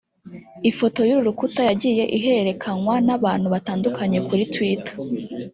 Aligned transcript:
Ifoto 0.69 0.99
y’uru 1.07 1.27
rukuta 1.27 1.61
yagiye 1.69 2.03
iherekanywa 2.17 2.95
n’abantu 3.07 3.47
batandukanye 3.53 4.19
kuri 4.27 4.43
twitter 4.53 4.95